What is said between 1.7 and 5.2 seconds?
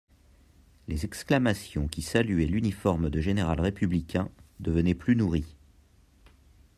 qui saluaient l'uniforme de général républicain devenaient plus